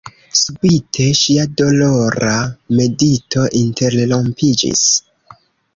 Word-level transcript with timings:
Subite 0.37 1.05
ŝia 1.19 1.45
dolora 1.61 2.33
medito 2.79 3.47
interrompiĝis. 3.65 4.87